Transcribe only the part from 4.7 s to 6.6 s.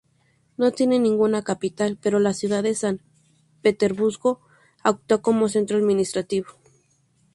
actúa como centro administrativo.